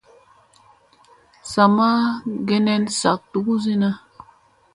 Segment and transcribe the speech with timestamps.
[1.51, 1.89] Sa ma
[2.47, 3.89] geɗeŋ saɓk duguzina.